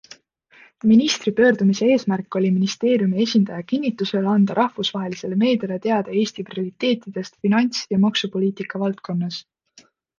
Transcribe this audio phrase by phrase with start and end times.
[0.91, 8.05] Ministri pöördumise eesmärk oli ministeeriumi esindaja kinntusel anda rahvusvahelisele meediale teada Eesti prioriteetidest finants- ja
[8.09, 9.43] maksupoliitika valdkonnas.